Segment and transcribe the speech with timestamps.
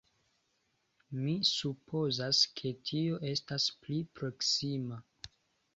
[1.25, 5.01] Mi supozas ke tio estas pli proksima.